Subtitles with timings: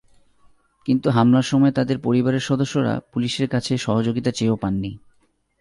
[0.85, 4.91] কিন্তু হামলার সময় তাঁদের পরিবারের সদস্যরা পুলিশের কাছে সহযোগিতা চেয়েও পাননি।